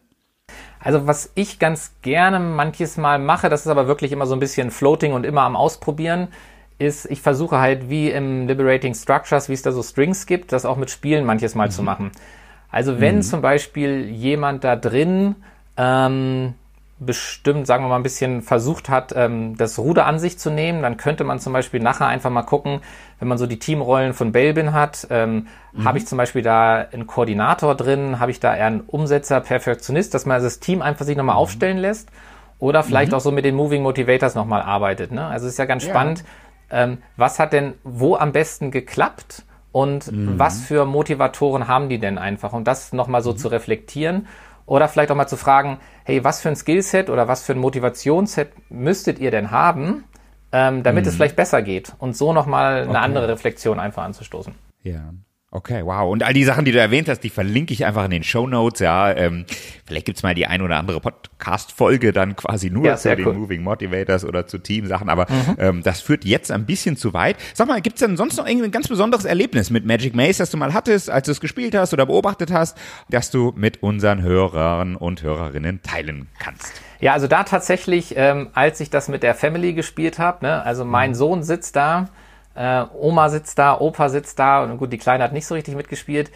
[0.85, 4.41] Also was ich ganz gerne manches Mal mache, das ist aber wirklich immer so ein
[4.41, 6.29] bisschen floating und immer am Ausprobieren,
[6.79, 10.67] ist, ich versuche halt wie im Liberating Structures, wie es da so Strings gibt, das
[10.67, 11.73] auch mit Spielen manches Mal mhm.
[11.73, 12.13] zu machen.
[12.71, 13.23] Also wenn mhm.
[13.23, 15.37] zum Beispiel jemand da drin
[15.79, 16.55] ähm,
[16.99, 20.83] bestimmt, sagen wir mal, ein bisschen versucht hat, ähm, das Ruder an sich zu nehmen,
[20.83, 22.81] dann könnte man zum Beispiel nachher einfach mal gucken,
[23.19, 25.85] wenn man so die Teamrollen von Belbin hat, ähm, mhm.
[25.85, 30.15] habe ich zum Beispiel da einen Koordinator drin, habe ich da eher einen Umsetzer, Perfektionist,
[30.15, 31.41] dass man das Team einfach sich nochmal mhm.
[31.41, 32.11] aufstellen lässt
[32.59, 33.17] oder vielleicht mhm.
[33.17, 35.11] auch so mit den Moving Motivators nochmal arbeitet.
[35.11, 35.27] Ne?
[35.27, 35.91] Also es ist ja ganz ja.
[35.91, 36.25] spannend,
[36.71, 40.39] ähm, was hat denn wo am besten geklappt und mhm.
[40.39, 43.37] was für Motivatoren haben die denn einfach, um das nochmal so mhm.
[43.39, 44.29] zu reflektieren
[44.67, 47.59] oder vielleicht auch mal zu fragen, hey, was für ein Skillset oder was für ein
[47.59, 50.05] Motivationsset müsstet ihr denn haben,
[50.53, 51.09] ähm, damit mhm.
[51.09, 51.95] es vielleicht besser geht?
[51.99, 52.99] Und so nochmal eine okay.
[52.99, 54.55] andere Reflexion einfach anzustoßen.
[54.83, 55.13] Ja.
[55.55, 56.11] Okay, wow.
[56.11, 58.49] Und all die Sachen, die du erwähnt hast, die verlinke ich einfach in den Show
[58.49, 58.81] Notes.
[58.81, 59.47] Ja, ähm,
[59.87, 63.35] vielleicht gibt's mal die ein oder andere Podcast-Folge dann quasi nur ja, zu den cool.
[63.35, 65.09] Moving Motivators oder zu Team-Sachen.
[65.09, 65.57] Aber mhm.
[65.59, 67.37] ähm, das führt jetzt ein bisschen zu weit.
[67.53, 70.51] Sag mal, gibt's denn sonst noch irgendwie ein ganz besonderes Erlebnis mit Magic Maze, das
[70.51, 72.77] du mal hattest, als du es gespielt hast oder beobachtet hast,
[73.09, 76.73] das du mit unseren Hörern und Hörerinnen teilen kannst?
[76.99, 80.85] Ja, also da tatsächlich, ähm, als ich das mit der Family gespielt habe, ne, also
[80.85, 81.15] mein mhm.
[81.15, 82.09] Sohn sitzt da
[82.55, 85.77] äh, Oma sitzt da, Opa sitzt da und gut, die Kleine hat nicht so richtig
[85.77, 86.31] mitgespielt.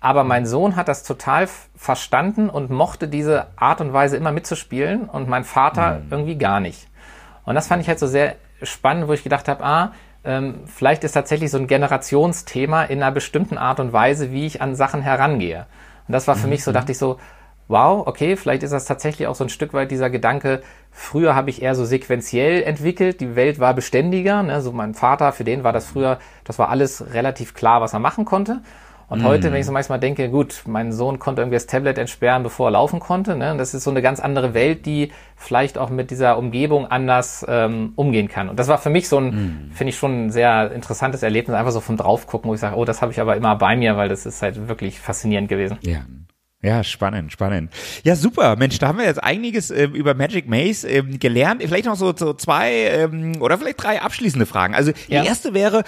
[0.00, 5.08] Aber mein Sohn hat das total verstanden und mochte diese Art und Weise immer mitzuspielen
[5.08, 6.06] und mein Vater mhm.
[6.10, 6.88] irgendwie gar nicht.
[7.44, 9.92] Und das fand ich halt so sehr spannend, wo ich gedacht habe, ah,
[10.24, 14.60] ähm, vielleicht ist tatsächlich so ein Generationsthema in einer bestimmten Art und Weise, wie ich
[14.60, 15.66] an Sachen herangehe.
[16.08, 16.50] Und das war für mhm.
[16.50, 17.18] mich so, dachte ich so,
[17.68, 21.50] wow, okay, vielleicht ist das tatsächlich auch so ein Stück weit dieser Gedanke, früher habe
[21.50, 24.60] ich eher so sequenziell entwickelt, die Welt war beständiger, ne?
[24.60, 27.98] so mein Vater, für den war das früher, das war alles relativ klar, was er
[27.98, 28.60] machen konnte.
[29.12, 29.24] Und mm.
[29.24, 32.68] heute, wenn ich so manchmal denke, gut, mein Sohn konnte irgendwie das Tablet entsperren, bevor
[32.68, 33.36] er laufen konnte.
[33.36, 33.54] Ne?
[33.58, 37.92] Das ist so eine ganz andere Welt, die vielleicht auch mit dieser Umgebung anders ähm,
[37.96, 38.48] umgehen kann.
[38.48, 39.70] Und das war für mich so ein, mm.
[39.72, 42.86] finde ich schon ein sehr interessantes Erlebnis, einfach so vom Draufgucken, wo ich sage, oh,
[42.86, 45.76] das habe ich aber immer bei mir, weil das ist halt wirklich faszinierend gewesen.
[45.82, 46.06] Ja.
[46.62, 47.72] Ja, spannend, spannend.
[48.04, 48.54] Ja, super.
[48.54, 51.60] Mensch, da haben wir jetzt einiges äh, über Magic Maze ähm, gelernt.
[51.62, 54.74] Vielleicht noch so, so zwei ähm, oder vielleicht drei abschließende Fragen.
[54.74, 55.24] Also die ja.
[55.24, 55.82] erste wäre,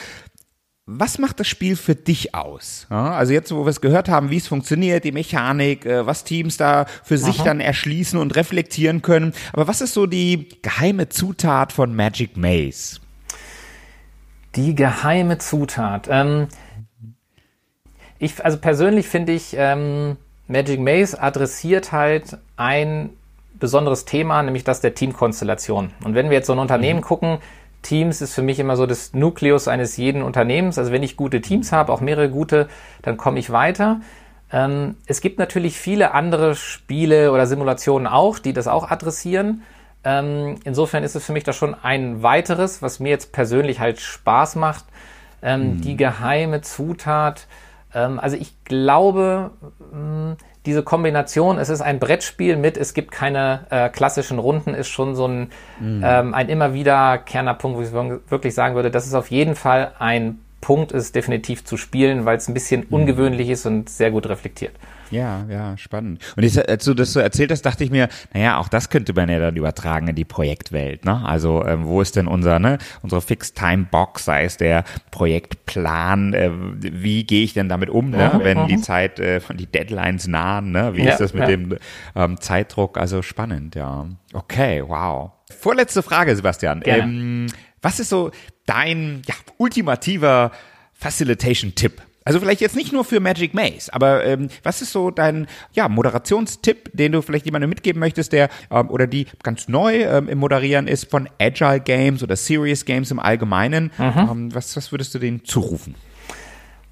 [0.86, 2.88] was macht das Spiel für dich aus?
[2.90, 6.24] Ja, also jetzt, wo wir es gehört haben, wie es funktioniert, die Mechanik, äh, was
[6.24, 7.22] Teams da für Aha.
[7.22, 9.32] sich dann erschließen und reflektieren können.
[9.52, 13.00] Aber was ist so die geheime Zutat von Magic Maze?
[14.56, 16.08] Die geheime Zutat.
[16.10, 16.48] Ähm,
[18.18, 23.10] ich, also persönlich finde ich, ähm, Magic Maze adressiert halt ein
[23.58, 25.92] besonderes Thema, nämlich das der Teamkonstellation.
[26.04, 27.04] Und wenn wir jetzt so ein Unternehmen mhm.
[27.04, 27.38] gucken,
[27.82, 30.78] Teams ist für mich immer so das Nukleus eines jeden Unternehmens.
[30.78, 32.68] Also wenn ich gute Teams habe, auch mehrere gute,
[33.02, 34.00] dann komme ich weiter.
[34.50, 39.62] Ähm, es gibt natürlich viele andere Spiele oder Simulationen auch, die das auch adressieren.
[40.02, 44.00] Ähm, insofern ist es für mich da schon ein weiteres, was mir jetzt persönlich halt
[44.00, 44.84] Spaß macht.
[45.42, 45.80] Ähm, mhm.
[45.82, 47.46] Die geheime Zutat.
[47.94, 49.50] Ähm, also ich glaube,
[49.92, 54.88] mh, diese Kombination, es ist ein Brettspiel mit, es gibt keine äh, klassischen Runden, ist
[54.88, 56.02] schon so ein, mhm.
[56.04, 57.92] ähm, ein immer wieder Kernerpunkt, wo ich
[58.30, 62.38] wirklich sagen würde, das ist auf jeden Fall ein Punkt ist, definitiv zu spielen, weil
[62.38, 62.94] es ein bisschen mhm.
[62.94, 64.72] ungewöhnlich ist und sehr gut reflektiert.
[65.14, 66.20] Ja, ja, spannend.
[66.36, 69.12] Und ich, als du das so erzählt hast, dachte ich mir, naja, auch das könnte
[69.12, 71.04] man ja dann übertragen in die Projektwelt.
[71.04, 71.24] Ne?
[71.24, 76.50] Also ähm, wo ist denn unser, ne, unsere Fixed-Time-Box, sei es der Projektplan, äh,
[76.80, 78.40] wie gehe ich denn damit um, ne?
[78.42, 78.74] Wenn die.
[78.84, 80.94] Zeit, äh, die Deadlines nahen, ne?
[80.94, 81.78] wie ja, ist das mit dem
[82.16, 82.98] ähm, Zeitdruck?
[82.98, 84.06] Also spannend, ja.
[84.32, 85.30] Okay, wow.
[85.58, 86.82] Vorletzte Frage, Sebastian.
[86.84, 87.46] Ähm,
[87.80, 88.32] was ist so
[88.66, 90.50] dein ja, ultimativer
[90.92, 92.02] Facilitation-Tipp?
[92.26, 95.90] Also vielleicht jetzt nicht nur für Magic Maze, aber ähm, was ist so dein ja,
[95.90, 100.38] Moderationstipp, den du vielleicht jemandem mitgeben möchtest, der ähm, oder die ganz neu ähm, im
[100.38, 103.92] Moderieren ist von Agile Games oder Serious Games im Allgemeinen?
[103.98, 104.12] Mhm.
[104.16, 105.96] Ähm, was, was würdest du denen zurufen?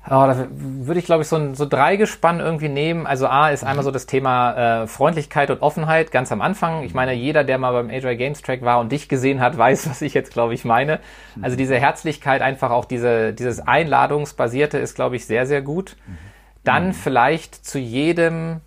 [0.05, 3.07] Oh, da würde ich, glaube ich, so ein so Dreigespann irgendwie nehmen.
[3.07, 6.83] Also A ist einmal so das Thema äh, Freundlichkeit und Offenheit ganz am Anfang.
[6.83, 9.88] Ich meine, jeder, der mal beim Agile Games Track war und dich gesehen hat, weiß,
[9.88, 10.99] was ich jetzt, glaube ich, meine.
[11.41, 15.97] Also diese Herzlichkeit, einfach auch diese, dieses Einladungsbasierte ist, glaube ich, sehr, sehr gut.
[16.65, 16.95] Dann mhm.
[16.95, 18.61] vielleicht zu jedem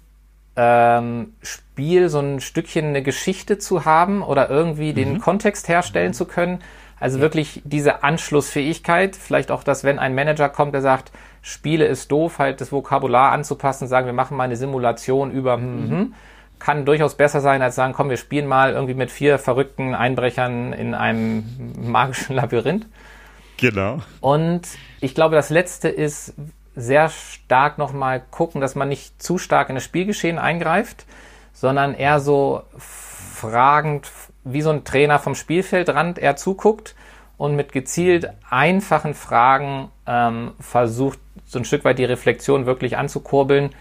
[0.56, 4.96] ähm, Spiel so ein Stückchen eine Geschichte zu haben oder irgendwie mhm.
[4.96, 6.60] den Kontext herstellen zu können.
[7.00, 12.12] Also wirklich diese Anschlussfähigkeit, vielleicht auch, dass wenn ein Manager kommt, der sagt, Spiele ist
[12.12, 15.92] doof, halt das Vokabular anzupassen, sagen, wir machen mal eine Simulation über, hm, mhm.
[15.92, 16.14] hm,
[16.58, 20.74] kann durchaus besser sein, als sagen, komm, wir spielen mal irgendwie mit vier verrückten Einbrechern
[20.74, 21.44] in einem
[21.78, 22.88] magischen Labyrinth.
[23.58, 24.00] Genau.
[24.22, 24.62] Und
[25.02, 26.34] ich glaube, das letzte ist
[26.76, 31.06] sehr stark nochmal gucken, dass man nicht zu stark in das Spielgeschehen eingreift,
[31.54, 34.10] sondern eher so fragend
[34.46, 36.96] wie so ein Trainer vom Spielfeldrand er zuguckt
[37.38, 43.72] und mit gezielt einfachen Fragen ähm, versucht, so ein Stück weit die Reflexion wirklich anzukurbeln.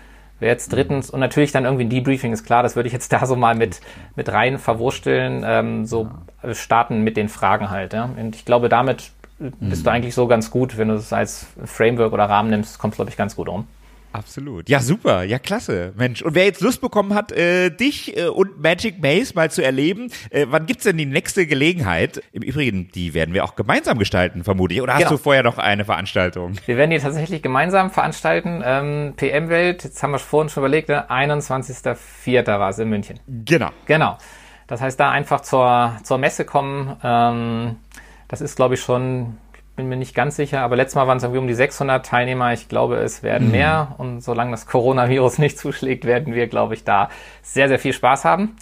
[0.41, 3.25] Jetzt drittens, und natürlich dann irgendwie ein Debriefing ist klar, das würde ich jetzt da
[3.27, 3.81] so mal mit,
[4.17, 6.11] mit rein verwursteln, ähm, so
[6.53, 7.93] starten mit den Fragen halt.
[7.93, 8.11] Ja?
[8.17, 9.85] Und ich glaube, damit bist mhm.
[9.85, 13.11] du eigentlich so ganz gut, wenn du es als Framework oder Rahmen nimmst, kommst glaube
[13.11, 13.67] ich ganz gut um.
[14.15, 14.69] Absolut.
[14.69, 15.25] Ja, super.
[15.25, 15.93] Ja, klasse.
[15.97, 16.23] Mensch.
[16.23, 20.09] Und wer jetzt Lust bekommen hat, äh, dich äh, und Magic Maze mal zu erleben,
[20.31, 22.23] äh, wann gibt's denn die nächste Gelegenheit?
[22.31, 24.83] Im Übrigen, die werden wir auch gemeinsam gestalten, vermute ich.
[24.83, 25.11] Oder hast genau.
[25.13, 26.53] du vorher noch eine Veranstaltung?
[26.65, 28.63] Wir werden die tatsächlich gemeinsam veranstalten.
[28.65, 31.11] Ähm, PM-Welt, jetzt haben wir vorhin schon überlegt, ne?
[31.11, 32.47] 21.04.
[32.47, 33.19] war es in München.
[33.27, 33.71] Genau.
[33.87, 34.17] Genau.
[34.69, 36.97] Das heißt, da einfach zur, zur Messe kommen.
[37.03, 37.77] Ähm,
[38.29, 39.39] das ist, glaube ich, schon
[39.77, 42.53] bin mir nicht ganz sicher, aber letztes Mal waren es irgendwie um die 600 Teilnehmer.
[42.53, 43.53] Ich glaube, es werden mhm.
[43.53, 47.09] mehr und solange das Coronavirus nicht zuschlägt, werden wir, glaube ich, da
[47.43, 48.57] sehr, sehr viel Spaß haben.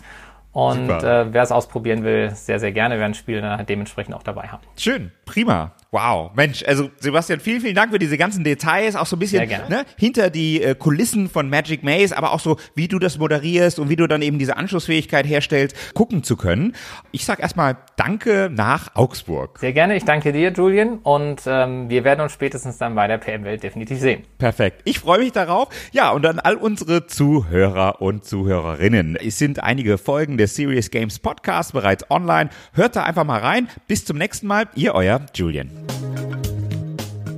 [0.52, 4.62] Und äh, wer es ausprobieren will, sehr, sehr gerne, werden Spiele dementsprechend auch dabei haben.
[4.76, 5.72] Schön, prima.
[5.94, 9.46] Wow, Mensch, also Sebastian, vielen, vielen Dank für diese ganzen Details, auch so ein bisschen
[9.46, 13.78] ne, hinter die äh, Kulissen von Magic Maze, aber auch so, wie du das moderierst
[13.78, 16.74] und wie du dann eben diese Anschlussfähigkeit herstellst, gucken zu können.
[17.10, 19.58] Ich sag erstmal Danke nach Augsburg.
[19.58, 23.18] Sehr gerne, ich danke dir, Julian, und ähm, wir werden uns spätestens dann bei der
[23.18, 24.22] PM-Welt definitiv sehen.
[24.38, 25.68] Perfekt, ich freue mich darauf.
[25.92, 29.16] Ja, und dann all unsere Zuhörer und Zuhörerinnen.
[29.16, 32.48] Es sind einige Folgen der Serious Games Podcast bereits online.
[32.72, 33.68] Hört da einfach mal rein.
[33.88, 35.81] Bis zum nächsten Mal, ihr euer Julian.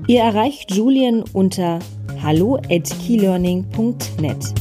[0.07, 1.79] Ihr erreicht Julian unter
[2.23, 4.55] hallo at keylearning.net.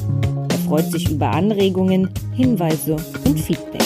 [0.49, 3.82] Er freut sich über Anregungen, Hinweise und Feedback.